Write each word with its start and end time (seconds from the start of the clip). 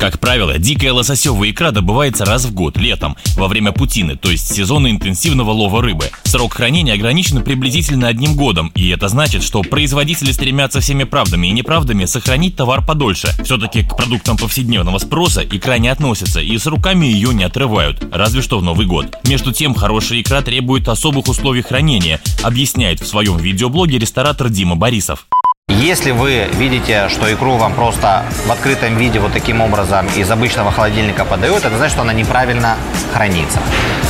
Как 0.00 0.18
правило, 0.18 0.56
дикая 0.56 0.94
лососевая 0.94 1.50
икра 1.50 1.72
добывается 1.72 2.24
раз 2.24 2.46
в 2.46 2.54
год, 2.54 2.78
летом, 2.78 3.18
во 3.36 3.48
время 3.48 3.70
путины, 3.72 4.16
то 4.16 4.30
есть 4.30 4.50
сезона 4.50 4.90
интенсивного 4.90 5.50
лова 5.50 5.82
рыбы. 5.82 6.10
Срок 6.22 6.54
хранения 6.54 6.94
ограничен 6.94 7.42
приблизительно 7.42 8.08
одним 8.08 8.34
годом, 8.34 8.72
и 8.74 8.88
это 8.88 9.08
значит, 9.08 9.42
что 9.42 9.60
производители 9.60 10.32
стремятся 10.32 10.80
всеми 10.80 11.04
правдами 11.04 11.48
и 11.48 11.52
неправдами 11.52 12.06
сохранить 12.06 12.56
товар 12.56 12.82
подольше. 12.82 13.34
Все-таки 13.44 13.82
к 13.82 13.94
продуктам 13.94 14.38
повседневного 14.38 14.96
спроса 14.96 15.42
икра 15.42 15.76
не 15.76 15.88
относится, 15.88 16.40
и 16.40 16.56
с 16.56 16.64
руками 16.64 17.04
ее 17.04 17.34
не 17.34 17.44
отрывают, 17.44 18.02
разве 18.10 18.40
что 18.40 18.58
в 18.58 18.62
Новый 18.62 18.86
год. 18.86 19.18
Между 19.24 19.52
тем, 19.52 19.74
хорошая 19.74 20.22
икра 20.22 20.40
требует 20.40 20.88
особых 20.88 21.28
условий 21.28 21.60
хранения, 21.60 22.22
объясняет 22.42 23.00
в 23.00 23.06
своем 23.06 23.36
видеоблоге 23.36 23.98
ресторатор 23.98 24.48
Дима 24.48 24.76
Борисов. 24.76 25.26
Если 25.70 26.10
вы 26.10 26.48
видите, 26.54 27.08
что 27.08 27.32
икру 27.32 27.56
вам 27.56 27.74
просто 27.74 28.24
в 28.44 28.50
открытом 28.50 28.96
виде 28.96 29.20
вот 29.20 29.32
таким 29.32 29.60
образом 29.60 30.04
из 30.16 30.28
обычного 30.28 30.72
холодильника 30.72 31.24
подают, 31.24 31.64
это 31.64 31.76
значит, 31.76 31.92
что 31.92 32.02
она 32.02 32.12
неправильно 32.12 32.76
хранится. 33.14 33.60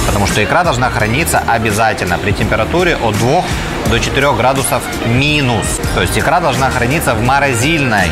Потому 0.07 0.27
что 0.27 0.43
икра 0.43 0.65
должна 0.65 0.89
храниться 0.89 1.43
обязательно 1.47 2.19
при 2.19 2.33
температуре 2.33 2.97
от 2.97 3.15
2 3.19 3.45
до 3.89 3.99
4 3.99 4.33
градусов 4.35 4.83
минус. 5.07 5.81
То 5.95 6.03
есть 6.03 6.19
икра 6.19 6.41
должна 6.41 6.71
храниться 6.71 7.15
в 7.15 7.23
морозильной 7.23 8.09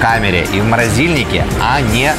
камере 0.00 0.46
и 0.52 0.60
в 0.60 0.64
морозильнике, 0.64 1.44
а 1.60 1.80
не 1.80 2.14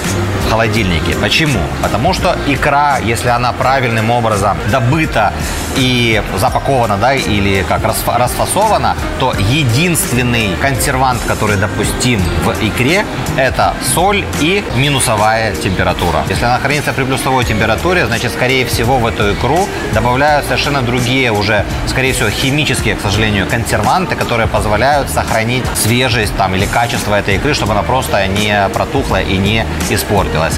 в 0.45 0.49
холодильнике. 0.49 1.15
Почему? 1.15 1.59
Потому 1.81 2.13
что 2.13 2.37
икра, 2.47 2.99
если 3.03 3.29
она 3.29 3.53
правильным 3.53 4.11
образом 4.11 4.57
добыта 4.71 5.33
и 5.77 6.21
запакована, 6.37 6.97
да, 6.97 7.13
или 7.15 7.63
как 7.67 7.83
расфасована, 7.83 8.95
то 9.19 9.33
единственный 9.39 10.55
консервант, 10.61 11.21
который 11.27 11.57
допустим 11.57 12.21
в 12.43 12.51
икре, 12.61 13.05
это 13.37 13.73
соль 13.93 14.25
и 14.41 14.63
минусовая 14.75 15.55
температура. 15.55 16.23
Если 16.29 16.45
она 16.45 16.59
хранится 16.59 16.93
при 16.93 17.03
плюсовой 17.03 17.45
температуре, 17.45 18.05
значит, 18.05 18.31
скорее 18.31 18.65
всего, 18.65 18.97
в 18.97 19.05
эту 19.07 19.33
икру 19.33 19.67
добавляют 19.93 20.45
совершенно 20.45 20.81
другие 20.81 21.31
уже, 21.31 21.65
скорее 21.87 22.13
всего, 22.13 22.29
химические, 22.29 22.90
к 22.95 23.01
сожалению, 23.01 23.47
консерванты, 23.47 24.15
которые 24.15 24.47
позволяют 24.47 25.09
сохранить 25.09 25.63
свежесть 25.75 26.35
там 26.35 26.55
или 26.55 26.65
качество 26.65 27.15
этой 27.15 27.35
икры, 27.35 27.53
чтобы 27.53 27.73
она 27.73 27.83
просто 27.83 28.25
не 28.27 28.69
протухла 28.73 29.21
и 29.21 29.37
не 29.37 29.65
испортилась. 29.89 30.57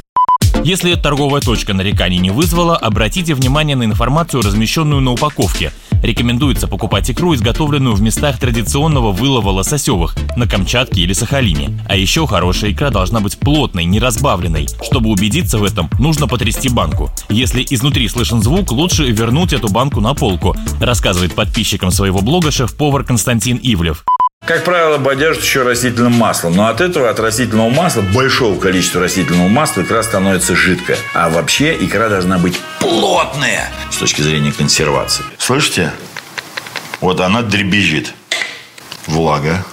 Если 0.64 0.94
торговая 0.94 1.42
точка 1.42 1.74
нареканий 1.74 2.18
не 2.18 2.30
вызвала, 2.30 2.76
обратите 2.76 3.34
внимание 3.34 3.76
на 3.76 3.84
информацию, 3.84 4.42
размещенную 4.42 5.02
на 5.02 5.12
упаковке. 5.12 5.72
Рекомендуется 6.04 6.68
покупать 6.68 7.10
икру, 7.10 7.34
изготовленную 7.34 7.94
в 7.94 8.02
местах 8.02 8.38
традиционного 8.38 9.10
вылова 9.10 9.48
лососевых, 9.48 10.14
на 10.36 10.46
Камчатке 10.46 11.00
или 11.00 11.14
Сахалине. 11.14 11.80
А 11.88 11.96
еще 11.96 12.26
хорошая 12.26 12.72
икра 12.72 12.90
должна 12.90 13.20
быть 13.20 13.38
плотной, 13.38 13.86
не 13.86 13.98
разбавленной. 13.98 14.68
Чтобы 14.82 15.08
убедиться 15.08 15.56
в 15.56 15.64
этом, 15.64 15.88
нужно 15.98 16.28
потрясти 16.28 16.68
банку. 16.68 17.10
Если 17.30 17.64
изнутри 17.70 18.06
слышен 18.08 18.42
звук, 18.42 18.70
лучше 18.70 19.04
вернуть 19.04 19.54
эту 19.54 19.68
банку 19.70 20.02
на 20.02 20.12
полку, 20.12 20.54
рассказывает 20.78 21.34
подписчикам 21.34 21.90
своего 21.90 22.20
блога 22.20 22.50
шеф-повар 22.50 23.02
Константин 23.02 23.58
Ивлев. 23.62 24.04
Как 24.46 24.62
правило, 24.62 24.98
бодяжат 24.98 25.42
еще 25.42 25.62
растительным 25.62 26.12
маслом. 26.12 26.54
Но 26.54 26.66
от 26.66 26.82
этого, 26.82 27.08
от 27.08 27.18
растительного 27.18 27.70
масла, 27.70 28.02
большого 28.02 28.60
количества 28.60 29.00
растительного 29.00 29.48
масла, 29.48 29.82
икра 29.82 30.02
становится 30.02 30.54
жидкая. 30.54 30.98
А 31.14 31.30
вообще 31.30 31.74
икра 31.74 32.10
должна 32.10 32.36
быть 32.36 32.60
плотная 32.78 33.72
с 33.90 33.96
точки 33.96 34.20
зрения 34.20 34.52
консервации. 34.52 35.24
Слышите? 35.38 35.92
Вот 37.00 37.20
она 37.20 37.40
дребезжит. 37.40 38.12
Влага. 39.06 39.64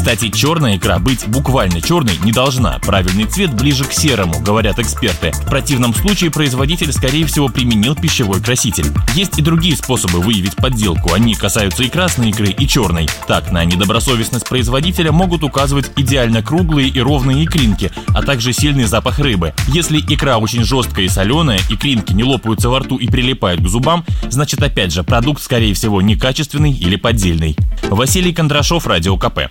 Кстати, 0.00 0.30
черная 0.30 0.78
икра 0.78 0.98
быть 0.98 1.28
буквально 1.28 1.82
черной 1.82 2.18
не 2.24 2.32
должна. 2.32 2.78
Правильный 2.78 3.26
цвет 3.26 3.52
ближе 3.52 3.84
к 3.84 3.92
серому, 3.92 4.40
говорят 4.40 4.78
эксперты. 4.78 5.30
В 5.30 5.44
противном 5.44 5.94
случае 5.94 6.30
производитель, 6.30 6.90
скорее 6.90 7.26
всего, 7.26 7.48
применил 7.48 7.94
пищевой 7.94 8.40
краситель. 8.40 8.86
Есть 9.14 9.38
и 9.38 9.42
другие 9.42 9.76
способы 9.76 10.20
выявить 10.20 10.56
подделку. 10.56 11.12
Они 11.12 11.34
касаются 11.34 11.82
и 11.82 11.90
красной 11.90 12.30
икры, 12.30 12.46
и 12.46 12.66
черной. 12.66 13.10
Так, 13.28 13.52
на 13.52 13.62
недобросовестность 13.66 14.48
производителя 14.48 15.12
могут 15.12 15.44
указывать 15.44 15.90
идеально 15.96 16.42
круглые 16.42 16.88
и 16.88 16.98
ровные 16.98 17.44
икринки, 17.44 17.92
а 18.14 18.22
также 18.22 18.54
сильный 18.54 18.84
запах 18.84 19.18
рыбы. 19.18 19.52
Если 19.68 19.98
икра 19.98 20.38
очень 20.38 20.64
жесткая 20.64 21.04
и 21.04 21.08
соленая, 21.10 21.60
икринки 21.68 22.14
не 22.14 22.24
лопаются 22.24 22.70
во 22.70 22.78
рту 22.78 22.96
и 22.96 23.06
прилипают 23.06 23.60
к 23.60 23.68
зубам, 23.68 24.06
значит 24.30 24.62
опять 24.62 24.94
же 24.94 25.02
продукт, 25.02 25.42
скорее 25.42 25.74
всего, 25.74 26.00
некачественный 26.00 26.72
или 26.72 26.96
поддельный. 26.96 27.54
Василий 27.90 28.32
Кондрашов, 28.32 28.86
Радио 28.86 29.18
КП. 29.18 29.50